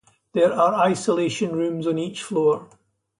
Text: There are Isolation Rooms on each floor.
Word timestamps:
There 0.33 0.51
are 0.51 0.89
Isolation 0.89 1.55
Rooms 1.55 1.85
on 1.85 1.99
each 1.99 2.23
floor. 2.23 2.67